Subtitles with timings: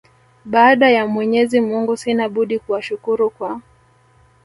[0.45, 3.61] Baada ya Mwenyezi mungu sina budi kuwashukuru kwa